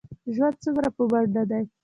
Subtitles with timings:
[0.33, 1.63] ژوند څومره په منډه دی.